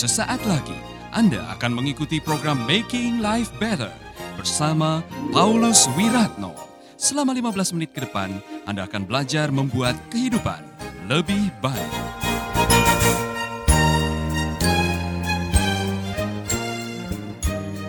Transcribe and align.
Sesaat 0.00 0.40
lagi 0.48 0.80
Anda 1.12 1.44
akan 1.52 1.76
mengikuti 1.76 2.24
program 2.24 2.64
Making 2.64 3.20
Life 3.20 3.52
Better 3.60 3.92
bersama 4.32 5.04
Paulus 5.28 5.92
Wiratno. 5.92 6.56
Selama 6.96 7.36
15 7.36 7.76
menit 7.76 7.92
ke 7.92 8.08
depan, 8.08 8.32
Anda 8.64 8.88
akan 8.88 9.04
belajar 9.04 9.52
membuat 9.52 10.00
kehidupan 10.08 10.64
lebih 11.04 11.52
baik. 11.60 11.92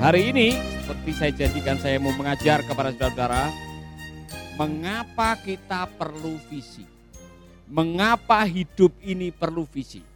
Hari 0.04 0.36
ini, 0.36 0.60
seperti 0.84 1.12
saya 1.16 1.32
janjikan 1.32 1.80
saya 1.80 1.96
mau 1.96 2.12
mengajar 2.12 2.60
kepada 2.68 2.92
saudara-saudara, 2.92 3.56
mengapa 4.60 5.40
kita 5.40 5.88
perlu 5.96 6.36
visi. 6.52 6.84
Mengapa 7.72 8.44
hidup 8.44 8.92
ini 9.00 9.32
perlu 9.32 9.64
visi. 9.64 10.11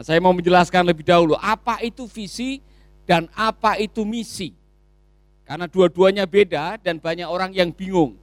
Nah, 0.00 0.04
saya 0.08 0.16
mau 0.16 0.32
menjelaskan 0.32 0.80
lebih 0.80 1.04
dahulu 1.04 1.36
apa 1.36 1.76
itu 1.84 2.08
visi 2.08 2.64
dan 3.04 3.28
apa 3.36 3.76
itu 3.76 4.00
misi. 4.00 4.56
Karena 5.44 5.68
dua-duanya 5.68 6.24
beda 6.24 6.80
dan 6.80 6.96
banyak 6.96 7.28
orang 7.28 7.52
yang 7.52 7.68
bingung. 7.68 8.16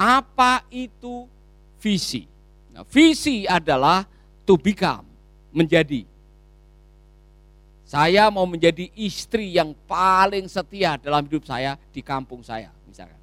Apa 0.00 0.64
itu 0.72 1.28
visi? 1.76 2.24
Nah, 2.72 2.88
visi 2.88 3.44
adalah 3.44 4.08
to 4.48 4.56
become, 4.56 5.04
menjadi. 5.52 6.08
Saya 7.84 8.32
mau 8.32 8.48
menjadi 8.48 8.88
istri 8.96 9.60
yang 9.60 9.76
paling 9.84 10.48
setia 10.48 10.96
dalam 10.96 11.28
hidup 11.28 11.44
saya 11.44 11.76
di 11.92 12.00
kampung 12.00 12.40
saya, 12.40 12.72
misalkan. 12.88 13.20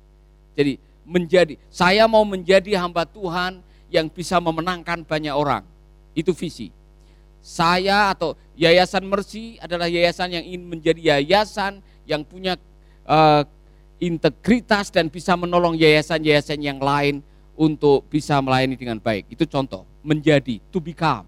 Jadi 0.53 0.77
menjadi, 1.01 1.57
saya 1.73 2.05
mau 2.05 2.21
menjadi 2.21 2.77
hamba 2.77 3.09
Tuhan 3.09 3.57
yang 3.89 4.05
bisa 4.05 4.37
memenangkan 4.37 5.01
banyak 5.01 5.33
orang. 5.33 5.65
Itu 6.13 6.37
visi. 6.37 6.77
Saya 7.41 8.11
atau 8.11 8.35
Yayasan 8.57 9.05
Mercy 9.05 9.61
adalah 9.61 9.85
yayasan 9.85 10.33
yang 10.33 10.43
ingin 10.43 10.65
menjadi 10.65 11.01
yayasan 11.15 11.79
yang 12.09 12.25
punya 12.25 12.57
uh, 13.05 13.45
integritas 14.01 14.89
dan 14.89 15.09
bisa 15.13 15.37
menolong 15.37 15.77
yayasan-yayasan 15.77 16.57
yang 16.61 16.81
lain 16.81 17.21
untuk 17.57 18.05
bisa 18.09 18.37
melayani 18.41 18.77
dengan 18.77 18.97
baik. 19.01 19.29
Itu 19.33 19.45
contoh, 19.49 19.85
menjadi, 20.05 20.61
to 20.69 20.81
become. 20.81 21.25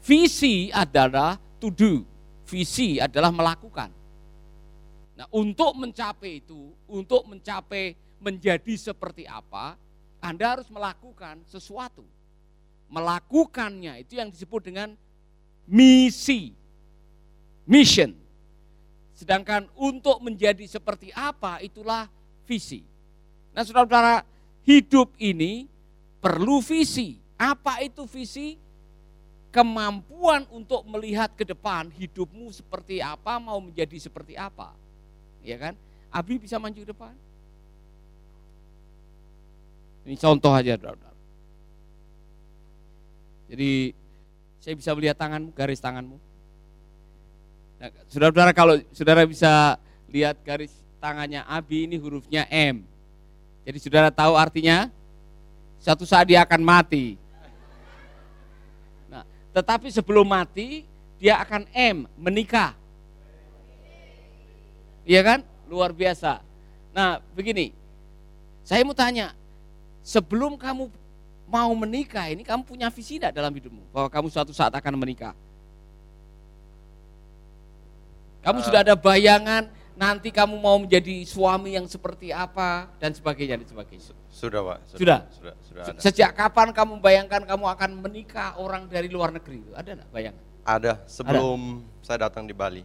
Visi 0.00 0.72
adalah 0.72 1.36
to 1.60 1.68
do, 1.68 2.04
visi 2.48 2.96
adalah 2.96 3.28
melakukan. 3.28 3.92
Nah, 5.16 5.28
untuk 5.28 5.76
mencapai 5.76 6.40
itu, 6.40 6.72
untuk 6.88 7.28
mencapai 7.28 7.92
menjadi 8.16 8.76
seperti 8.76 9.28
apa, 9.28 9.76
Anda 10.20 10.56
harus 10.56 10.68
melakukan 10.72 11.44
sesuatu. 11.44 12.04
Melakukannya 12.90 14.02
itu 14.02 14.18
yang 14.18 14.28
disebut 14.28 14.66
dengan 14.66 14.98
misi, 15.64 16.50
mission. 17.64 18.12
Sedangkan 19.14 19.70
untuk 19.78 20.18
menjadi 20.18 20.66
seperti 20.66 21.14
apa 21.14 21.62
itulah 21.62 22.10
visi. 22.44 22.82
Nah, 23.54 23.62
saudara-saudara, 23.62 24.26
hidup 24.66 25.14
ini 25.22 25.70
perlu 26.18 26.58
visi. 26.58 27.22
Apa 27.38 27.80
itu 27.80 28.04
visi? 28.10 28.58
kemampuan 29.50 30.46
untuk 30.54 30.86
melihat 30.86 31.34
ke 31.34 31.42
depan 31.42 31.90
hidupmu 31.90 32.54
seperti 32.54 33.02
apa, 33.02 33.42
mau 33.42 33.58
menjadi 33.58 33.98
seperti 33.98 34.38
apa. 34.38 34.70
Ya 35.42 35.58
kan? 35.58 35.74
Abi 36.10 36.38
bisa 36.38 36.58
maju 36.58 36.78
ke 36.78 36.90
depan. 36.90 37.14
Ini 40.06 40.16
contoh 40.16 40.54
aja, 40.54 40.74
saudara. 40.78 41.09
Jadi 43.50 43.98
saya 44.62 44.74
bisa 44.78 44.94
melihat 44.94 45.18
tanganmu, 45.18 45.50
garis 45.50 45.82
tanganmu. 45.82 46.16
Nah, 47.82 47.90
saudara-saudara 48.06 48.52
kalau 48.54 48.78
saudara 48.94 49.26
bisa 49.26 49.74
lihat 50.06 50.38
garis 50.46 50.70
tangannya 51.02 51.42
Abi 51.50 51.90
ini 51.90 51.98
hurufnya 51.98 52.46
M. 52.46 52.86
Jadi 53.66 53.78
saudara 53.82 54.14
tahu 54.14 54.38
artinya 54.38 54.86
satu 55.82 56.06
saat 56.06 56.30
dia 56.30 56.46
akan 56.46 56.60
mati. 56.62 57.18
Nah, 59.10 59.26
tetapi 59.50 59.90
sebelum 59.90 60.28
mati 60.28 60.86
dia 61.18 61.40
akan 61.42 61.66
M, 61.74 62.06
menikah. 62.14 62.76
Iya 65.02 65.20
kan? 65.26 65.40
Luar 65.66 65.90
biasa. 65.90 66.44
Nah, 66.94 67.18
begini. 67.34 67.72
Saya 68.60 68.84
mau 68.84 68.94
tanya, 68.94 69.32
sebelum 70.04 70.54
kamu 70.54 70.92
mau 71.50 71.74
menikah 71.74 72.30
ini 72.30 72.46
kamu 72.46 72.62
punya 72.62 72.86
visi 72.94 73.18
tidak 73.18 73.34
dalam 73.34 73.50
hidupmu 73.50 73.90
bahwa 73.90 74.06
kamu 74.06 74.30
suatu 74.30 74.54
saat 74.54 74.70
akan 74.70 74.94
menikah? 74.94 75.34
Kamu 78.40 78.62
uh, 78.62 78.64
sudah 78.64 78.80
ada 78.86 78.94
bayangan 78.96 79.68
nanti 79.98 80.32
kamu 80.32 80.56
mau 80.56 80.80
menjadi 80.80 81.28
suami 81.28 81.76
yang 81.76 81.84
seperti 81.84 82.32
apa 82.32 82.88
dan 82.96 83.12
sebagainya 83.12 83.60
dan 83.60 83.68
sebagainya. 83.68 84.16
Sudah, 84.32 84.64
Pak. 84.64 84.78
Sudah. 84.96 84.96
Sudah. 84.96 85.20
Sudah, 85.28 85.54
sudah 85.66 85.82
ada. 85.92 86.00
Sejak 86.00 86.30
kapan 86.32 86.72
kamu 86.72 87.04
bayangkan 87.04 87.44
kamu 87.44 87.64
akan 87.68 87.90
menikah 88.00 88.56
orang 88.56 88.88
dari 88.88 89.12
luar 89.12 89.34
negeri? 89.34 89.60
Ada 89.76 90.00
enggak 90.00 90.08
bayangan? 90.14 90.42
Ada, 90.64 90.92
sebelum 91.04 91.84
ada. 91.84 92.04
saya 92.06 92.18
datang 92.30 92.48
di 92.48 92.54
Bali. 92.56 92.80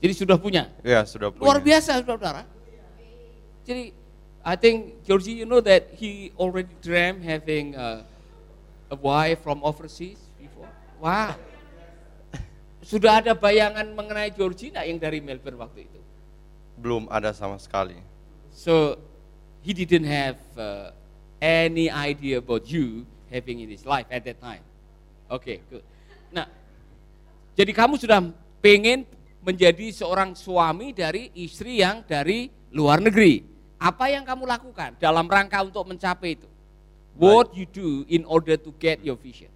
Jadi 0.00 0.12
sudah 0.16 0.36
punya? 0.40 0.70
Iya, 0.80 1.04
sudah 1.04 1.28
punya. 1.34 1.44
Luar 1.44 1.60
biasa, 1.60 2.00
Saudara. 2.00 2.48
Jadi 3.64 4.03
I 4.44 4.60
think 4.60 5.00
Georgie, 5.08 5.32
you 5.32 5.48
know 5.48 5.64
that 5.64 5.96
he 5.96 6.28
already 6.36 6.68
dream 6.84 7.24
having 7.24 7.72
a, 7.74 8.04
a 8.92 8.96
wife 9.00 9.40
from 9.40 9.64
overseas 9.64 10.20
before. 10.36 10.68
Wah, 11.00 11.32
wow. 11.32 12.36
sudah 12.84 13.24
ada 13.24 13.32
bayangan 13.32 13.88
mengenai 13.96 14.28
Georgie 14.36 14.68
nak 14.68 14.84
yang 14.84 15.00
dari 15.00 15.24
Melbourne 15.24 15.56
waktu 15.56 15.88
itu? 15.88 16.00
Belum 16.76 17.08
ada 17.08 17.32
sama 17.32 17.56
sekali. 17.56 17.96
So 18.52 19.00
he 19.64 19.72
didn't 19.72 20.04
have 20.04 20.36
uh, 20.60 20.92
any 21.40 21.88
idea 21.88 22.44
about 22.44 22.68
you 22.68 23.08
having 23.32 23.64
in 23.64 23.72
his 23.72 23.88
life 23.88 24.04
at 24.12 24.28
that 24.28 24.44
time. 24.44 24.60
Oke, 25.32 25.40
okay, 25.40 25.56
good. 25.72 25.84
Nah, 26.28 26.44
jadi 27.56 27.72
kamu 27.72 27.96
sudah 27.96 28.20
pengen 28.60 29.08
menjadi 29.40 29.88
seorang 29.88 30.36
suami 30.36 30.92
dari 30.92 31.32
istri 31.32 31.80
yang 31.80 32.04
dari 32.04 32.52
luar 32.76 33.00
negeri. 33.00 33.53
Apa 33.78 34.08
yang 34.08 34.24
kamu 34.24 34.48
lakukan 34.48 34.96
dalam 34.96 35.26
rangka 35.28 35.60
untuk 35.60 35.84
mencapai 35.84 36.38
itu? 36.38 36.48
What 37.14 37.54
you 37.54 37.66
do 37.68 38.02
in 38.10 38.26
order 38.26 38.58
to 38.58 38.74
get 38.82 38.98
your 39.06 39.14
vision? 39.14 39.50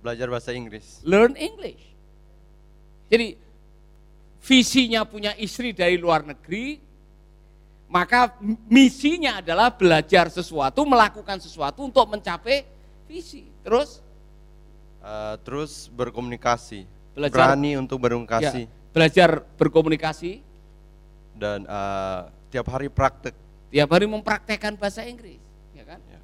Belajar 0.00 0.26
bahasa 0.32 0.50
Inggris. 0.56 1.04
Learn 1.04 1.36
English. 1.36 1.92
Jadi 3.12 3.36
visinya 4.40 5.04
punya 5.04 5.36
istri 5.36 5.76
dari 5.76 6.00
luar 6.00 6.24
negeri, 6.24 6.80
maka 7.92 8.32
misinya 8.66 9.44
adalah 9.44 9.68
belajar 9.68 10.32
sesuatu, 10.32 10.88
melakukan 10.88 11.36
sesuatu 11.36 11.84
untuk 11.84 12.08
mencapai 12.08 12.64
visi. 13.04 13.44
Terus? 13.60 14.00
Uh, 15.04 15.36
terus 15.44 15.92
berkomunikasi. 15.92 16.88
Belajar, 17.12 17.52
Berani 17.52 17.76
untuk 17.76 18.00
berkomunikasi. 18.00 18.64
Ya, 18.64 18.72
belajar 18.96 19.30
berkomunikasi. 19.60 20.40
Dan 21.36 21.68
uh, 21.68 22.32
tiap 22.48 22.72
hari 22.72 22.88
praktek 22.88 23.36
tiap 23.72 23.88
hari 23.88 24.04
mempraktekkan 24.04 24.76
bahasa 24.76 25.00
Inggris, 25.08 25.40
ya 25.72 25.88
kan? 25.88 25.96
Ya. 26.04 26.20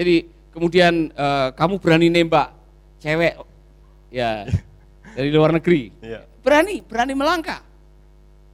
Jadi 0.00 0.16
kemudian 0.56 1.12
uh, 1.12 1.52
kamu 1.52 1.76
berani 1.76 2.08
nembak 2.08 2.56
cewek, 2.96 3.36
ya 4.08 4.48
dari 5.12 5.28
luar 5.28 5.52
negeri, 5.52 5.92
ya. 6.00 6.24
berani, 6.40 6.80
berani 6.80 7.12
melangkah, 7.12 7.60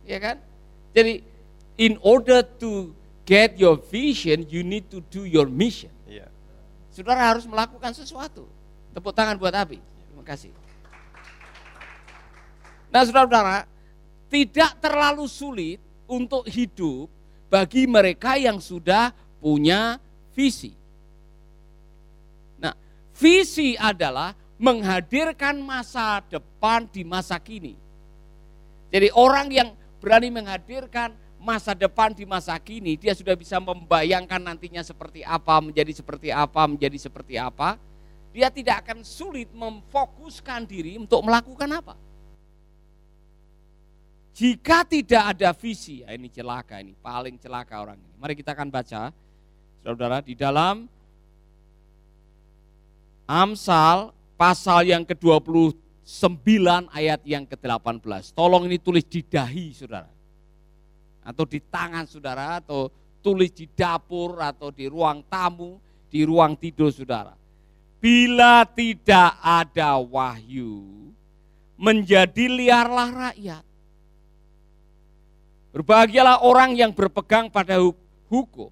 ya 0.03 0.19
kan? 0.19 0.37
Jadi 0.91 1.23
in 1.79 1.95
order 2.03 2.43
to 2.43 2.91
get 3.23 3.55
your 3.55 3.79
vision, 3.79 4.43
you 4.51 4.67
need 4.67 4.91
to 4.91 4.99
do 5.15 5.23
your 5.23 5.47
mission. 5.47 5.95
Ya. 6.11 6.27
Saudara 6.91 7.33
harus 7.33 7.47
melakukan 7.47 7.95
sesuatu. 7.95 8.51
Tepuk 8.93 9.15
tangan 9.17 9.41
buat 9.41 9.55
Abi. 9.57 9.81
Terima 9.81 10.27
kasih. 10.27 10.53
Nah, 12.93 13.09
saudara-saudara, 13.09 13.65
tidak 14.29 14.77
terlalu 14.85 15.25
sulit 15.25 15.81
untuk 16.05 16.45
hidup 16.45 17.09
bagi 17.53 17.85
mereka 17.85 18.41
yang 18.41 18.57
sudah 18.57 19.13
punya 19.37 20.01
visi. 20.33 20.73
Nah, 22.57 22.73
visi 23.13 23.77
adalah 23.77 24.33
menghadirkan 24.57 25.61
masa 25.61 26.25
depan 26.33 26.89
di 26.89 27.05
masa 27.05 27.37
kini. 27.37 27.77
Jadi 28.89 29.13
orang 29.13 29.53
yang 29.53 29.69
berani 30.01 30.33
menghadirkan 30.33 31.13
masa 31.37 31.77
depan 31.77 32.17
di 32.17 32.25
masa 32.25 32.57
kini, 32.57 32.97
dia 32.97 33.13
sudah 33.13 33.37
bisa 33.37 33.61
membayangkan 33.61 34.41
nantinya 34.41 34.81
seperti 34.81 35.21
apa, 35.21 35.61
menjadi 35.61 35.93
seperti 35.93 36.33
apa, 36.33 36.65
menjadi 36.65 36.97
seperti 36.97 37.37
apa. 37.37 37.77
Dia 38.33 38.49
tidak 38.49 38.89
akan 38.89 39.05
sulit 39.05 39.53
memfokuskan 39.53 40.65
diri 40.65 40.97
untuk 40.97 41.21
melakukan 41.21 41.69
apa. 41.69 42.01
Jika 44.33 44.89
tidak 44.89 45.37
ada 45.37 45.53
visi, 45.53 46.01
ya 46.01 46.17
ini 46.17 46.33
celaka 46.33 46.81
ini, 46.81 46.97
paling 46.97 47.37
celaka 47.37 47.77
orang 47.77 48.01
ini. 48.01 48.15
Mari 48.17 48.33
kita 48.33 48.57
akan 48.57 48.73
baca, 48.73 49.13
saudara-saudara, 49.85 50.25
di 50.25 50.35
dalam 50.37 50.89
Amsal 53.29 54.13
pasal 54.37 54.89
yang 54.89 55.05
ke-23 55.05 55.83
9 56.03 56.91
ayat 56.91 57.23
yang 57.23 57.47
ke-18. 57.47 58.35
Tolong 58.35 58.67
ini 58.67 58.77
tulis 58.77 59.07
di 59.07 59.23
dahi 59.23 59.71
saudara. 59.71 60.11
Atau 61.23 61.47
di 61.47 61.63
tangan 61.63 62.11
saudara, 62.11 62.59
atau 62.59 62.91
tulis 63.23 63.55
di 63.55 63.71
dapur, 63.71 64.43
atau 64.43 64.75
di 64.75 64.91
ruang 64.91 65.23
tamu, 65.31 65.79
di 66.11 66.27
ruang 66.27 66.59
tidur 66.59 66.91
saudara. 66.91 67.39
Bila 68.03 68.67
tidak 68.67 69.39
ada 69.39 69.95
wahyu, 70.03 70.83
menjadi 71.79 72.51
liarlah 72.51 73.31
rakyat. 73.31 73.65
Berbahagialah 75.73 76.45
orang 76.45 76.77
yang 76.77 76.93
berpegang 76.93 77.49
pada 77.49 77.81
hukum. 78.29 78.69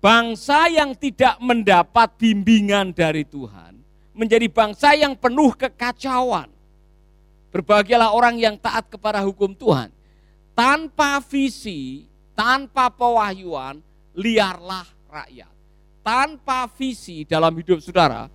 Bangsa 0.00 0.68
yang 0.68 0.96
tidak 0.96 1.36
mendapat 1.40 2.16
bimbingan 2.16 2.92
dari 2.92 3.24
Tuhan 3.24 3.80
menjadi 4.16 4.48
bangsa 4.52 4.92
yang 4.96 5.16
penuh 5.16 5.56
kekacauan. 5.56 6.48
Berbahagialah 7.50 8.12
orang 8.12 8.36
yang 8.36 8.56
taat 8.60 8.88
kepada 8.92 9.24
hukum 9.24 9.56
Tuhan. 9.56 9.88
Tanpa 10.52 11.24
visi, 11.24 12.04
tanpa 12.36 12.92
pewahyuan, 12.92 13.80
liarlah 14.12 14.84
rakyat. 15.08 15.52
Tanpa 16.04 16.68
visi 16.76 17.24
dalam 17.24 17.52
hidup 17.56 17.80
saudara, 17.80 18.28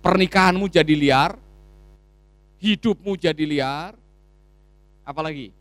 pernikahanmu 0.00 0.68
jadi 0.68 0.94
liar, 0.96 1.36
hidupmu 2.60 3.16
jadi 3.16 3.44
liar, 3.44 3.92
apalagi 5.04 5.52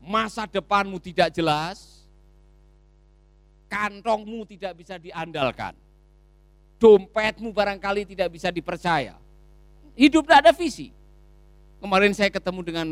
masa 0.00 0.48
depanmu 0.48 0.96
tidak 0.98 1.30
jelas, 1.30 2.08
kantongmu 3.68 4.48
tidak 4.48 4.72
bisa 4.80 4.96
diandalkan, 4.96 5.76
dompetmu 6.80 7.52
barangkali 7.52 8.08
tidak 8.08 8.32
bisa 8.32 8.48
dipercaya. 8.48 9.14
Hidup 9.94 10.24
tidak 10.24 10.48
ada 10.48 10.52
visi. 10.56 10.90
Kemarin 11.80 12.12
saya 12.16 12.32
ketemu 12.32 12.60
dengan 12.64 12.86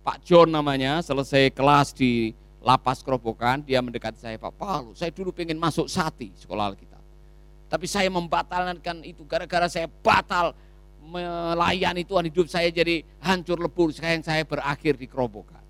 Pak 0.00 0.24
John 0.24 0.48
namanya, 0.48 1.00
selesai 1.04 1.52
kelas 1.52 1.92
di 1.92 2.32
lapas 2.64 3.04
kerobokan, 3.04 3.62
dia 3.62 3.78
mendekati 3.78 4.18
saya, 4.18 4.36
Pak 4.40 4.54
Palu, 4.56 4.90
saya 4.96 5.12
dulu 5.12 5.30
pengen 5.30 5.58
masuk 5.60 5.86
sati 5.86 6.32
sekolah 6.34 6.74
kita. 6.74 6.98
Tapi 7.66 7.86
saya 7.90 8.06
membatalkan 8.06 9.02
itu 9.02 9.26
gara-gara 9.26 9.66
saya 9.66 9.90
batal 9.90 10.54
melayani 11.06 12.02
Tuhan 12.02 12.30
hidup 12.30 12.46
saya 12.50 12.70
jadi 12.70 13.02
hancur 13.22 13.58
lebur 13.58 13.90
sekarang 13.94 14.22
saya 14.22 14.42
berakhir 14.46 14.98
di 14.98 15.06
kerobokan. 15.06 15.65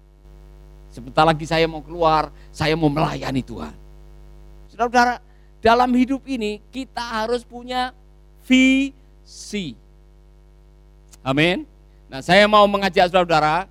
Sebentar 0.97 1.29
lagi 1.29 1.45
saya 1.45 1.69
mau 1.69 1.85
keluar, 1.85 2.33
saya 2.49 2.73
mau 2.73 2.89
melayani 2.89 3.45
Tuhan. 3.45 3.77
Saudara-saudara, 4.73 5.21
dalam 5.61 5.93
hidup 5.93 6.25
ini 6.25 6.57
kita 6.73 7.05
harus 7.05 7.45
punya 7.45 7.93
visi. 8.49 9.77
Amin. 11.21 11.69
Nah, 12.09 12.25
saya 12.25 12.49
mau 12.49 12.65
mengajak 12.65 13.13
saudara-saudara 13.13 13.69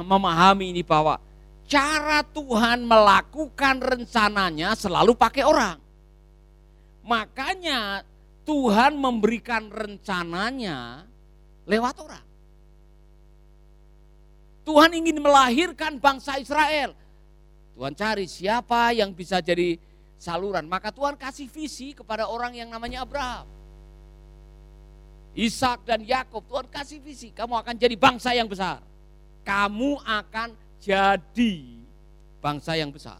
memahami 0.00 0.72
ini 0.72 0.80
bahwa 0.80 1.20
cara 1.68 2.24
Tuhan 2.24 2.88
melakukan 2.88 3.84
rencananya 3.84 4.72
selalu 4.72 5.12
pakai 5.12 5.44
orang. 5.44 5.76
Makanya 7.04 8.00
Tuhan 8.48 8.96
memberikan 8.96 9.68
rencananya 9.68 11.04
lewat 11.68 12.00
orang. 12.00 12.33
Tuhan 14.64 14.90
ingin 14.96 15.20
melahirkan 15.20 16.00
bangsa 16.00 16.40
Israel. 16.40 16.96
Tuhan 17.76 17.92
cari 17.92 18.24
siapa 18.24 18.96
yang 18.96 19.12
bisa 19.12 19.44
jadi 19.44 19.76
saluran. 20.16 20.64
Maka 20.64 20.88
Tuhan 20.88 21.20
kasih 21.20 21.46
visi 21.52 21.92
kepada 21.92 22.24
orang 22.26 22.56
yang 22.56 22.72
namanya 22.72 23.04
Abraham. 23.04 23.44
Ishak 25.34 25.84
dan 25.84 26.00
Yakub, 26.06 26.46
Tuhan 26.46 26.70
kasih 26.70 27.02
visi, 27.02 27.34
kamu 27.34 27.58
akan 27.58 27.74
jadi 27.74 27.98
bangsa 27.98 28.30
yang 28.32 28.46
besar. 28.46 28.78
Kamu 29.42 30.00
akan 30.00 30.54
jadi 30.78 31.52
bangsa 32.38 32.78
yang 32.78 32.94
besar. 32.94 33.18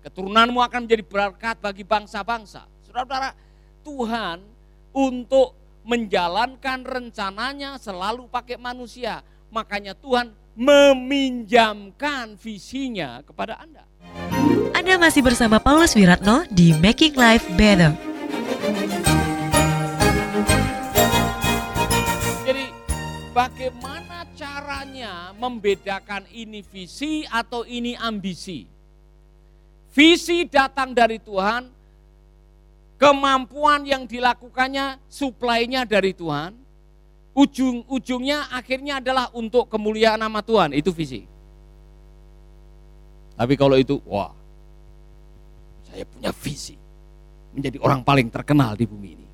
Keturunanmu 0.00 0.64
akan 0.64 0.88
menjadi 0.88 1.04
berkat 1.04 1.60
bagi 1.60 1.84
bangsa-bangsa. 1.84 2.64
Saudara-saudara, 2.88 3.36
Tuhan 3.84 4.40
untuk 4.96 5.52
menjalankan 5.84 6.88
rencananya 6.88 7.76
selalu 7.76 8.24
pakai 8.32 8.56
manusia. 8.56 9.20
Makanya 9.52 9.92
Tuhan 9.92 10.32
meminjamkan 10.58 12.34
visinya 12.34 13.22
kepada 13.22 13.58
Anda. 13.60 13.86
Anda 14.74 14.96
masih 14.98 15.22
bersama 15.22 15.62
Paulus 15.62 15.94
Wiratno 15.94 16.48
di 16.50 16.74
Making 16.74 17.14
Life 17.14 17.46
Better. 17.54 17.94
Jadi 22.42 22.66
bagaimana 23.30 24.26
caranya 24.34 25.30
membedakan 25.36 26.26
ini 26.34 26.64
visi 26.64 27.22
atau 27.28 27.62
ini 27.68 27.94
ambisi? 27.94 28.66
Visi 29.90 30.46
datang 30.46 30.94
dari 30.94 31.18
Tuhan, 31.18 31.66
kemampuan 32.94 33.82
yang 33.82 34.06
dilakukannya 34.06 35.02
suplainya 35.10 35.82
dari 35.82 36.14
Tuhan, 36.14 36.59
ujung-ujungnya 37.40 38.52
akhirnya 38.52 39.00
adalah 39.00 39.32
untuk 39.32 39.64
kemuliaan 39.72 40.20
nama 40.20 40.44
Tuhan, 40.44 40.76
itu 40.76 40.92
visi. 40.92 41.24
Tapi 43.40 43.56
kalau 43.56 43.80
itu, 43.80 43.96
wah, 44.04 44.36
saya 45.88 46.04
punya 46.04 46.30
visi 46.36 46.76
menjadi 47.56 47.80
orang 47.80 48.04
paling 48.04 48.28
terkenal 48.28 48.76
di 48.76 48.84
bumi 48.84 49.08
ini. 49.16 49.28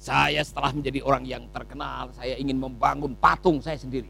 Saya 0.00 0.40
setelah 0.44 0.72
menjadi 0.72 1.00
orang 1.04 1.24
yang 1.28 1.44
terkenal, 1.52 2.12
saya 2.16 2.36
ingin 2.40 2.56
membangun 2.60 3.12
patung 3.16 3.60
saya 3.60 3.76
sendiri. 3.76 4.08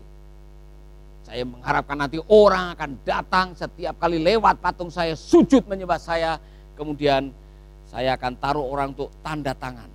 Saya 1.27 1.43
mengharapkan 1.47 1.97
nanti 1.99 2.19
orang 2.31 2.75
akan 2.79 2.91
datang 3.03 3.47
setiap 3.59 3.99
kali 3.99 4.23
lewat 4.23 4.63
patung 4.63 4.91
saya, 4.91 5.15
sujud 5.19 5.67
menyembah 5.67 5.99
saya, 5.99 6.39
kemudian 6.79 7.31
saya 7.91 8.15
akan 8.19 8.33
taruh 8.39 8.67
orang 8.67 8.95
untuk 8.95 9.11
tanda 9.23 9.55
tangan. 9.55 9.87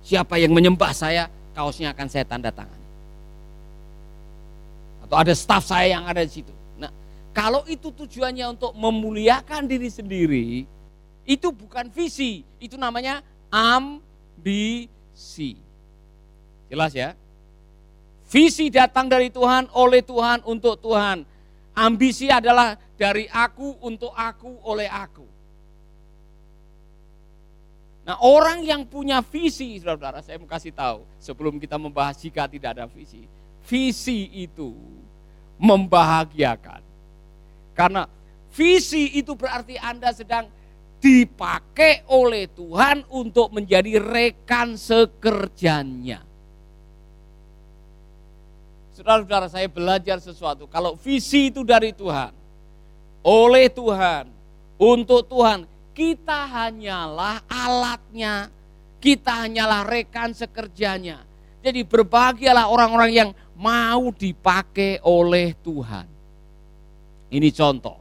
Siapa 0.00 0.40
yang 0.40 0.52
menyembah 0.52 0.92
saya, 0.92 1.28
kaosnya 1.54 1.92
akan 1.94 2.06
saya 2.10 2.24
tanda 2.26 2.50
tangan. 2.54 2.80
Atau 5.06 5.16
ada 5.18 5.34
staf 5.34 5.66
saya 5.66 5.98
yang 5.98 6.06
ada 6.06 6.22
di 6.22 6.30
situ. 6.30 6.52
Nah, 6.78 6.90
kalau 7.34 7.66
itu 7.66 7.90
tujuannya 7.90 8.46
untuk 8.54 8.74
memuliakan 8.74 9.66
diri 9.66 9.90
sendiri, 9.90 10.66
itu 11.26 11.48
bukan 11.50 11.90
visi, 11.90 12.42
itu 12.62 12.78
namanya 12.78 13.22
ambisi. 13.50 13.98
Jelas 16.70 16.94
ya? 16.94 17.18
Visi 18.30 18.70
datang 18.70 19.10
dari 19.10 19.26
Tuhan, 19.26 19.66
oleh 19.74 20.06
Tuhan, 20.06 20.46
untuk 20.46 20.78
Tuhan. 20.78 21.26
Ambisi 21.74 22.30
adalah 22.30 22.78
dari 22.94 23.26
aku, 23.26 23.74
untuk 23.82 24.14
aku, 24.14 24.62
oleh 24.62 24.86
aku. 24.86 25.26
Nah 28.10 28.18
orang 28.26 28.66
yang 28.66 28.82
punya 28.82 29.22
visi, 29.22 29.78
saudara-saudara, 29.78 30.18
saya 30.18 30.34
mau 30.42 30.50
kasih 30.50 30.74
tahu 30.74 31.06
sebelum 31.22 31.62
kita 31.62 31.78
membahas 31.78 32.18
jika 32.18 32.50
tidak 32.50 32.74
ada 32.74 32.90
visi. 32.90 33.22
Visi 33.62 34.26
itu 34.34 34.74
membahagiakan. 35.62 36.82
Karena 37.70 38.10
visi 38.50 39.14
itu 39.14 39.38
berarti 39.38 39.78
Anda 39.78 40.10
sedang 40.10 40.50
dipakai 40.98 42.02
oleh 42.10 42.50
Tuhan 42.50 43.06
untuk 43.14 43.54
menjadi 43.54 44.02
rekan 44.02 44.74
sekerjanya. 44.74 46.26
Saudara-saudara 48.98 49.46
saya 49.46 49.70
belajar 49.70 50.18
sesuatu. 50.18 50.66
Kalau 50.66 50.98
visi 50.98 51.54
itu 51.54 51.62
dari 51.62 51.94
Tuhan, 51.94 52.34
oleh 53.22 53.70
Tuhan, 53.70 54.26
untuk 54.82 55.30
Tuhan, 55.30 55.69
kita 55.94 56.46
hanyalah 56.48 57.42
alatnya, 57.46 58.48
kita 59.02 59.46
hanyalah 59.46 59.86
rekan 59.86 60.32
sekerjanya. 60.32 61.22
Jadi 61.60 61.84
berbahagialah 61.84 62.72
orang-orang 62.72 63.10
yang 63.12 63.30
mau 63.58 64.08
dipakai 64.08 65.02
oleh 65.04 65.52
Tuhan. 65.60 66.08
Ini 67.30 67.48
contoh. 67.52 68.00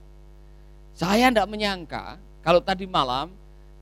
Saya 0.96 1.31
tidak 1.31 1.48
menyangka 1.48 2.19
kalau 2.43 2.63
tadi 2.63 2.88
malam 2.88 3.31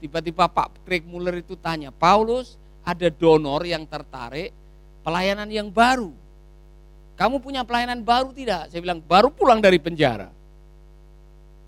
tiba-tiba 0.02 0.50
Pak 0.50 0.86
Craig 0.86 1.06
Muller 1.06 1.42
itu 1.42 1.54
tanya, 1.58 1.94
Paulus 1.94 2.58
ada 2.82 3.10
donor 3.10 3.66
yang 3.66 3.86
tertarik 3.86 4.54
pelayanan 5.06 5.50
yang 5.50 5.70
baru. 5.70 6.14
Kamu 7.18 7.42
punya 7.42 7.66
pelayanan 7.66 8.06
baru 8.06 8.30
tidak? 8.34 8.70
Saya 8.70 8.82
bilang 8.82 9.02
baru 9.02 9.34
pulang 9.34 9.58
dari 9.58 9.82
penjara. 9.82 10.30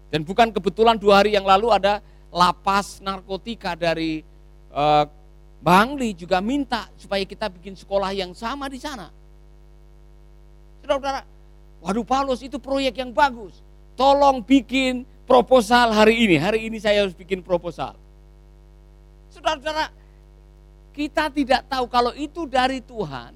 Dan 0.10 0.26
bukan 0.26 0.50
kebetulan 0.54 0.98
dua 0.98 1.22
hari 1.22 1.34
yang 1.38 1.46
lalu 1.46 1.70
ada 1.74 2.02
lapas 2.30 3.02
narkotika 3.02 3.74
dari 3.74 4.22
uh, 4.74 5.06
Bangli 5.60 6.16
juga 6.16 6.40
minta 6.40 6.88
supaya 6.96 7.28
kita 7.28 7.52
bikin 7.52 7.76
sekolah 7.76 8.16
yang 8.16 8.32
sama 8.32 8.72
di 8.72 8.80
sana. 8.80 9.12
Saudara-saudara, 10.80 11.28
waduh 11.84 12.08
Paulus 12.08 12.40
itu 12.40 12.56
proyek 12.56 13.04
yang 13.04 13.12
bagus. 13.12 13.60
Tolong 14.00 14.40
bikin 14.40 15.04
proposal 15.28 15.92
hari 15.92 16.24
ini. 16.24 16.40
Hari 16.40 16.72
ini 16.72 16.80
saya 16.80 17.04
harus 17.04 17.12
bikin 17.12 17.44
proposal. 17.44 17.92
Saudara-saudara, 19.36 19.92
kita 20.96 21.28
tidak 21.28 21.68
tahu 21.68 21.86
kalau 21.92 22.16
itu 22.16 22.48
dari 22.48 22.80
Tuhan. 22.80 23.36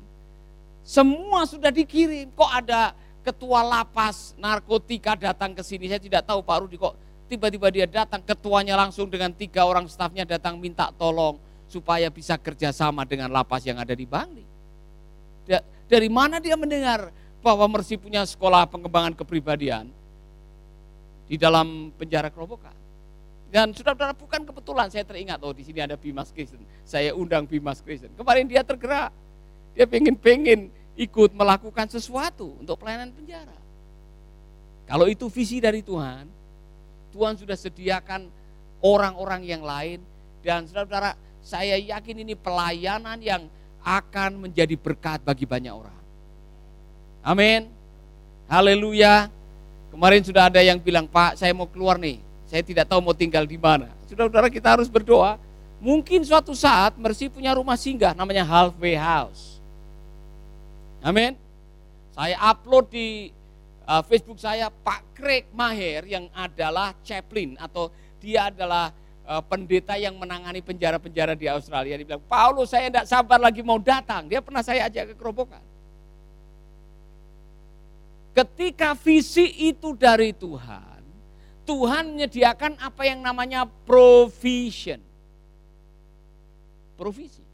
Semua 0.80 1.44
sudah 1.44 1.76
dikirim. 1.76 2.32
Kok 2.32 2.52
ada 2.64 2.96
ketua 3.20 3.68
lapas 3.68 4.32
narkotika 4.40 5.20
datang 5.20 5.52
ke 5.52 5.60
sini? 5.60 5.92
Saya 5.92 6.00
tidak 6.00 6.24
tahu 6.24 6.40
Pak 6.40 6.58
Rudi 6.64 6.80
kok 6.80 6.96
tiba-tiba 7.28 7.68
dia 7.74 7.88
datang 7.90 8.22
ketuanya 8.22 8.78
langsung 8.78 9.08
dengan 9.10 9.32
tiga 9.34 9.64
orang 9.66 9.88
stafnya 9.88 10.28
datang 10.28 10.60
minta 10.60 10.92
tolong 10.96 11.40
supaya 11.68 12.12
bisa 12.14 12.38
kerjasama 12.38 13.04
dengan 13.04 13.34
lapas 13.34 13.66
yang 13.66 13.82
ada 13.82 13.98
di 13.98 14.06
Bangli. 14.06 14.46
Dari 15.90 16.10
mana 16.10 16.40
dia 16.40 16.56
mendengar 16.56 17.12
bahwa 17.44 17.68
Mercy 17.78 18.00
punya 18.00 18.24
sekolah 18.24 18.66
pengembangan 18.70 19.14
kepribadian 19.14 19.92
di 21.28 21.36
dalam 21.36 21.92
penjara 21.98 22.32
kerobokan? 22.32 22.74
Dan 23.54 23.70
saudara-saudara 23.70 24.18
bukan 24.18 24.42
kebetulan 24.50 24.90
saya 24.90 25.06
teringat, 25.06 25.38
oh 25.46 25.54
di 25.54 25.62
sini 25.62 25.78
ada 25.78 25.94
Bimas 25.94 26.34
Kristen. 26.34 26.58
Saya 26.82 27.14
undang 27.14 27.46
Bimas 27.46 27.86
Kristen. 27.86 28.10
Kemarin 28.18 28.50
dia 28.50 28.66
tergerak. 28.66 29.14
Dia 29.78 29.86
pengen-pengen 29.86 30.74
ikut 30.98 31.34
melakukan 31.38 31.86
sesuatu 31.86 32.58
untuk 32.58 32.82
pelayanan 32.82 33.14
penjara. 33.14 33.54
Kalau 34.90 35.06
itu 35.06 35.30
visi 35.30 35.62
dari 35.62 35.86
Tuhan, 35.86 36.26
Tuhan 37.14 37.38
sudah 37.38 37.54
sediakan 37.54 38.28
orang-orang 38.82 39.46
yang 39.46 39.62
lain. 39.62 40.02
Dan 40.42 40.66
saudara-saudara, 40.66 41.14
saya 41.46 41.78
yakin 41.78 42.26
ini 42.26 42.34
pelayanan 42.34 43.22
yang 43.22 43.46
akan 43.86 44.50
menjadi 44.50 44.74
berkat 44.74 45.22
bagi 45.22 45.46
banyak 45.46 45.72
orang. 45.72 46.02
Amin. 47.22 47.70
Haleluya. 48.50 49.30
Kemarin 49.94 50.26
sudah 50.26 50.50
ada 50.50 50.60
yang 50.60 50.82
bilang, 50.82 51.06
Pak 51.06 51.38
saya 51.38 51.54
mau 51.54 51.70
keluar 51.70 52.02
nih 52.02 52.34
saya 52.54 52.62
tidak 52.62 52.86
tahu 52.86 53.02
mau 53.02 53.18
tinggal 53.18 53.50
di 53.50 53.58
mana. 53.58 53.90
Saudara-saudara 54.06 54.46
kita 54.46 54.78
harus 54.78 54.86
berdoa. 54.86 55.42
Mungkin 55.82 56.22
suatu 56.22 56.54
saat 56.54 56.94
Mercy 57.02 57.26
punya 57.26 57.50
rumah 57.58 57.74
singgah 57.74 58.14
namanya 58.14 58.46
halfway 58.46 58.94
house. 58.94 59.58
Amin. 61.02 61.34
Saya 62.14 62.38
upload 62.38 62.94
di 62.94 63.34
uh, 63.88 64.04
Facebook 64.04 64.40
saya 64.40 64.72
Pak 64.72 65.16
Craig 65.16 65.48
Maher 65.52 66.08
yang 66.08 66.26
adalah 66.36 66.96
chaplain 67.04 67.56
atau 67.60 67.92
dia 68.20 68.48
adalah 68.52 68.96
uh, 69.28 69.44
pendeta 69.44 70.00
yang 70.00 70.16
menangani 70.16 70.64
penjara-penjara 70.64 71.36
di 71.36 71.48
Australia. 71.48 72.00
Dia 72.00 72.08
bilang, 72.08 72.26
Paulus 72.28 72.72
saya 72.72 72.88
tidak 72.88 73.08
sabar 73.08 73.40
lagi 73.40 73.60
mau 73.64 73.80
datang. 73.80 74.28
Dia 74.28 74.40
pernah 74.40 74.64
saya 74.64 74.88
ajak 74.88 75.14
ke 75.14 75.16
kerobokan. 75.20 75.62
Ketika 78.34 78.98
visi 78.98 79.46
itu 79.70 79.94
dari 79.94 80.34
Tuhan, 80.34 81.06
Tuhan 81.64 82.18
menyediakan 82.18 82.82
apa 82.82 83.06
yang 83.06 83.22
namanya 83.22 83.70
provision. 83.86 85.00
Provisi. 86.98 87.46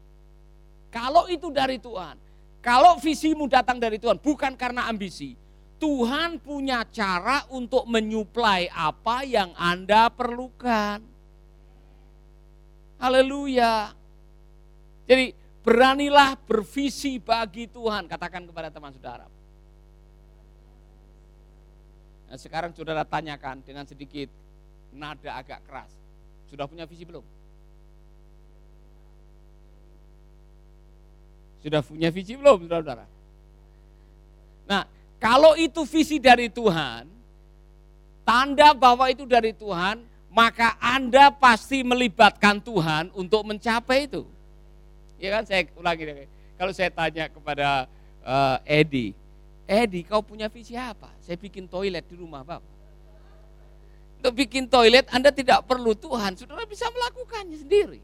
Kalau 0.90 1.28
itu 1.30 1.52
dari 1.52 1.76
Tuhan, 1.78 2.16
kalau 2.60 2.96
visimu 2.98 3.46
datang 3.46 3.78
dari 3.78 4.00
Tuhan, 4.00 4.18
bukan 4.18 4.52
karena 4.58 4.88
ambisi, 4.88 5.38
Tuhan 5.80 6.36
punya 6.44 6.84
cara 6.84 7.48
untuk 7.48 7.88
menyuplai 7.88 8.68
apa 8.68 9.24
yang 9.24 9.56
Anda 9.56 10.12
perlukan. 10.12 11.00
Haleluya. 13.00 13.96
Jadi 15.08 15.32
beranilah 15.64 16.36
bervisi 16.36 17.16
bagi 17.16 17.64
Tuhan, 17.64 18.04
katakan 18.04 18.44
kepada 18.44 18.68
teman 18.68 18.92
saudara. 18.92 19.24
Nah, 22.28 22.36
sekarang 22.36 22.76
saudara 22.76 23.02
tanyakan 23.02 23.64
dengan 23.64 23.88
sedikit 23.88 24.28
nada 24.92 25.32
agak 25.40 25.64
keras. 25.64 25.90
Sudah 26.52 26.68
punya 26.68 26.84
visi 26.84 27.08
belum? 27.08 27.24
Sudah 31.64 31.80
punya 31.80 32.12
visi 32.12 32.36
belum, 32.36 32.68
saudara-saudara? 32.68 33.06
Nah, 34.68 34.99
kalau 35.20 35.52
itu 35.54 35.84
visi 35.84 36.16
dari 36.16 36.48
Tuhan, 36.48 37.04
tanda 38.24 38.72
bahwa 38.72 39.04
itu 39.12 39.28
dari 39.28 39.52
Tuhan, 39.52 40.00
maka 40.32 40.80
Anda 40.80 41.28
pasti 41.28 41.84
melibatkan 41.84 42.56
Tuhan 42.64 43.12
untuk 43.12 43.44
mencapai 43.44 44.08
itu. 44.08 44.24
Ya 45.20 45.36
kan, 45.36 45.44
saya 45.44 45.68
ulangi. 45.76 46.24
Kalau 46.56 46.72
saya 46.72 46.88
tanya 46.88 47.28
kepada 47.28 47.84
uh, 48.24 48.56
Edi, 48.64 49.12
Edi, 49.68 50.00
kau 50.08 50.24
punya 50.24 50.48
visi 50.48 50.72
apa? 50.72 51.12
Saya 51.20 51.36
bikin 51.36 51.68
toilet 51.68 52.08
di 52.08 52.16
rumah 52.16 52.40
Bapak. 52.40 52.72
Untuk 54.20 54.32
bikin 54.36 54.68
toilet 54.68 55.04
Anda 55.12 55.32
tidak 55.32 55.68
perlu 55.68 55.92
Tuhan, 55.96 56.36
saudara 56.36 56.64
bisa 56.64 56.88
melakukannya 56.88 57.60
sendiri. 57.60 58.00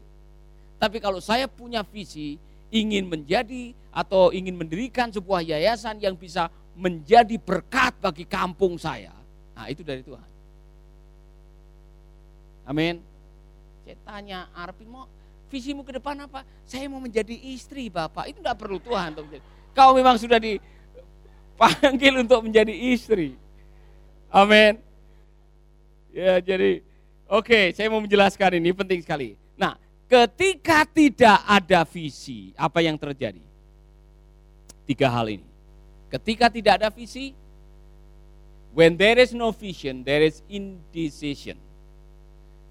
Tapi 0.77 0.97
kalau 1.01 1.17
saya 1.17 1.49
punya 1.49 1.81
visi, 1.81 2.37
ingin 2.69 3.09
menjadi 3.09 3.73
atau 3.89 4.29
ingin 4.29 4.53
mendirikan 4.53 5.09
sebuah 5.09 5.41
yayasan 5.41 5.97
yang 5.97 6.13
bisa 6.13 6.53
menjadi 6.77 7.41
berkat 7.41 7.97
bagi 7.97 8.23
kampung 8.29 8.77
saya, 8.77 9.11
nah 9.57 9.65
itu 9.65 9.81
dari 9.81 10.05
Tuhan. 10.05 10.29
Amin. 12.69 13.01
Saya 13.81 13.97
tanya 14.05 14.39
Arpin 14.53 14.85
mau 14.91 15.09
visimu 15.47 15.81
ke 15.81 15.97
depan 15.97 16.19
apa? 16.21 16.43
Saya 16.67 16.85
mau 16.91 16.99
menjadi 16.99 17.33
istri 17.33 17.87
Bapak. 17.87 18.27
Itu 18.29 18.43
tidak 18.43 18.59
perlu 18.59 18.77
Tuhan. 18.83 19.15
Kau 19.71 19.95
memang 19.95 20.19
sudah 20.19 20.37
di 20.37 20.59
panggil 21.57 22.21
untuk 22.21 22.45
menjadi 22.45 22.75
istri. 22.93 23.33
Amin. 24.29 24.77
Ya, 26.11 26.43
jadi 26.43 26.83
oke, 27.31 27.47
okay, 27.47 27.65
saya 27.71 27.87
mau 27.87 28.03
menjelaskan 28.03 28.59
ini 28.59 28.75
penting 28.75 28.99
sekali. 29.01 29.39
Nah, 29.55 29.79
ketika 30.05 30.83
tidak 30.85 31.39
ada 31.47 31.87
visi, 31.87 32.51
apa 32.59 32.83
yang 32.83 32.99
terjadi? 32.99 33.41
Tiga 34.83 35.07
hal 35.07 35.31
ini. 35.31 35.47
Ketika 36.07 36.47
tidak 36.47 36.79
ada 36.83 36.89
visi, 36.91 37.35
when 38.71 38.95
there 38.95 39.19
is 39.19 39.35
no 39.35 39.51
vision, 39.51 40.01
there 40.07 40.23
is 40.23 40.39
indecision. 40.47 41.59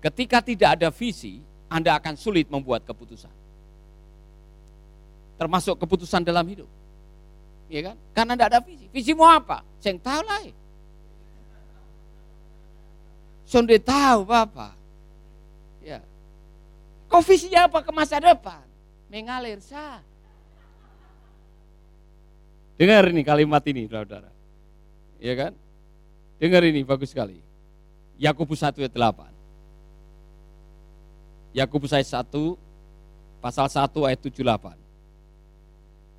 Ketika 0.00 0.40
tidak 0.40 0.80
ada 0.80 0.88
visi, 0.88 1.44
Anda 1.68 1.98
akan 1.98 2.14
sulit 2.16 2.48
membuat 2.48 2.86
keputusan. 2.88 3.32
Termasuk 5.36 5.76
keputusan 5.76 6.24
dalam 6.24 6.46
hidup 6.48 6.70
ya 7.70 7.80
kan? 7.92 7.96
Karena 8.14 8.32
tidak 8.34 8.48
ada 8.54 8.60
visi. 8.62 8.86
Visi 8.90 9.12
mau 9.12 9.28
apa? 9.30 9.62
Saya 9.82 9.98
tahu 9.98 10.22
lah. 10.22 10.40
Sonde 13.46 13.78
tahu 13.78 14.26
Bapak. 14.26 14.74
Ya. 15.82 16.02
Kau 17.06 17.22
visinya 17.22 17.70
apa 17.70 17.78
ke 17.82 17.90
masa 17.94 18.18
depan? 18.18 18.62
Mengalir 19.06 19.62
sah. 19.62 20.02
Dengar 22.76 23.08
ini 23.08 23.24
kalimat 23.24 23.64
ini, 23.64 23.88
saudara. 23.88 24.28
Ya 25.16 25.32
kan? 25.32 25.52
Dengar 26.36 26.60
ini, 26.68 26.84
bagus 26.84 27.10
sekali. 27.12 27.40
Yakobus 28.20 28.60
1 28.60 28.76
ayat 28.84 28.92
8. 28.92 29.32
Yakobus 31.56 31.96
ayat 31.96 32.08
1, 32.28 32.56
pasal 33.40 33.66
1 33.72 33.88
ayat 34.04 34.20
78. 34.20 34.76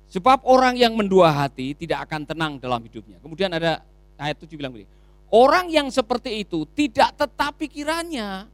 Sebab 0.08 0.42
orang 0.48 0.74
yang 0.74 0.96
mendua 0.96 1.30
hati 1.30 1.76
tidak 1.76 2.08
akan 2.08 2.26
tenang 2.26 2.52
dalam 2.58 2.80
hidupnya. 2.80 3.20
Kemudian 3.20 3.52
ada 3.52 3.84
ayat 4.18 4.40
7 4.40 4.50
bilang 4.58 4.74
begini. 4.74 4.90
Orang 5.28 5.68
yang 5.68 5.92
seperti 5.92 6.42
itu 6.42 6.64
tidak 6.72 7.12
tetap 7.12 7.52
pikirannya. 7.60 8.48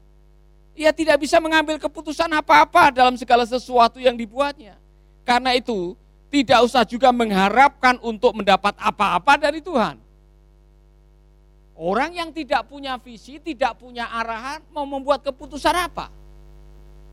Ia 0.75 0.91
tidak 0.91 1.23
bisa 1.23 1.39
mengambil 1.39 1.79
keputusan 1.79 2.27
apa-apa 2.35 2.91
dalam 2.91 3.15
segala 3.15 3.47
sesuatu 3.47 4.03
yang 4.03 4.19
dibuatnya. 4.19 4.75
Karena 5.23 5.55
itu 5.55 5.95
tidak 6.35 6.67
usah 6.67 6.83
juga 6.83 7.15
mengharapkan 7.15 7.95
untuk 8.03 8.35
mendapat 8.35 8.75
apa-apa 8.75 9.39
dari 9.39 9.63
Tuhan. 9.63 10.03
Orang 11.79 12.11
yang 12.11 12.35
tidak 12.35 12.67
punya 12.67 12.99
visi, 12.99 13.39
tidak 13.39 13.79
punya 13.79 14.11
arahan, 14.11 14.59
mau 14.75 14.83
membuat 14.83 15.23
keputusan 15.23 15.75
apa? 15.75 16.11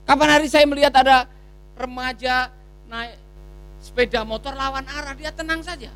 Kapan 0.09 0.29
hari 0.37 0.49
saya 0.49 0.65
melihat 0.65 0.93
ada 0.97 1.29
remaja 1.77 2.49
naik 2.89 3.17
sepeda 3.77 4.25
motor 4.25 4.57
lawan 4.57 4.85
arah, 4.89 5.13
dia 5.13 5.29
tenang 5.29 5.61
saja. 5.61 5.93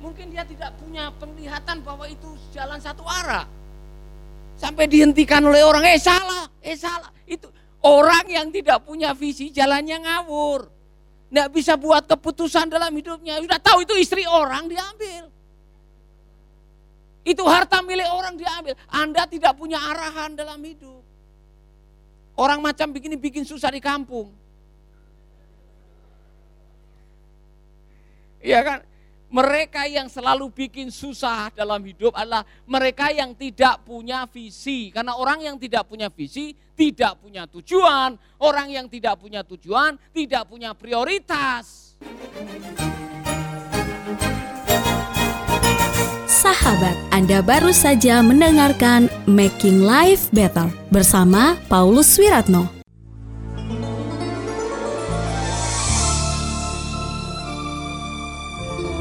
Mungkin 0.00 0.32
dia 0.32 0.48
tidak 0.48 0.72
punya 0.80 1.12
penglihatan 1.20 1.84
bahwa 1.84 2.08
itu 2.08 2.28
jalan 2.56 2.80
satu 2.80 3.04
arah. 3.04 3.44
Sampai 4.56 4.88
dihentikan 4.88 5.44
oleh 5.44 5.60
orang, 5.64 5.84
eh 5.84 6.00
salah, 6.00 6.48
eh 6.64 6.76
salah. 6.76 7.12
Itu 7.28 7.52
orang 7.84 8.24
yang 8.28 8.48
tidak 8.48 8.88
punya 8.88 9.12
visi 9.12 9.52
jalannya 9.52 10.00
ngawur. 10.00 10.79
Tidak 11.30 11.48
bisa 11.54 11.78
buat 11.78 12.10
keputusan 12.10 12.66
dalam 12.66 12.90
hidupnya. 12.90 13.38
Sudah 13.38 13.62
tahu 13.62 13.86
itu 13.86 13.94
istri 14.02 14.26
orang 14.26 14.66
diambil. 14.66 15.30
Itu 17.22 17.46
harta 17.46 17.78
milik 17.86 18.10
orang 18.10 18.34
diambil. 18.34 18.74
Anda 18.90 19.30
tidak 19.30 19.54
punya 19.54 19.78
arahan 19.78 20.34
dalam 20.34 20.58
hidup. 20.58 21.06
Orang 22.34 22.58
macam 22.66 22.90
begini 22.90 23.14
bikin 23.14 23.46
susah 23.46 23.70
di 23.70 23.78
kampung. 23.78 24.34
Iya 28.42 28.60
kan? 28.66 28.78
Mereka 29.30 29.86
yang 29.86 30.10
selalu 30.10 30.50
bikin 30.50 30.90
susah 30.90 31.54
dalam 31.54 31.78
hidup 31.86 32.10
adalah 32.18 32.42
mereka 32.66 33.14
yang 33.14 33.30
tidak 33.38 33.78
punya 33.86 34.26
visi. 34.26 34.90
Karena 34.90 35.14
orang 35.14 35.46
yang 35.46 35.54
tidak 35.54 35.86
punya 35.86 36.10
visi 36.10 36.50
tidak 36.74 37.22
punya 37.22 37.46
tujuan. 37.46 38.18
Orang 38.42 38.74
yang 38.74 38.90
tidak 38.90 39.22
punya 39.22 39.46
tujuan 39.46 39.94
tidak 40.10 40.50
punya 40.50 40.74
prioritas. 40.74 41.94
Sahabat, 46.26 46.96
Anda 47.14 47.38
baru 47.44 47.70
saja 47.70 48.24
mendengarkan 48.26 49.06
Making 49.30 49.86
Life 49.86 50.32
Better 50.34 50.66
bersama 50.90 51.54
Paulus 51.70 52.18
Wiratno. 52.18 52.79